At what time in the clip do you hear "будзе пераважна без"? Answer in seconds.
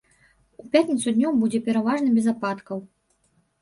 1.45-2.35